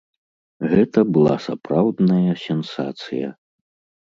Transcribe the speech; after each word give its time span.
Гэта 0.71 1.03
была 1.17 1.35
сапраўдная 1.49 2.33
сенсацыя. 2.47 3.29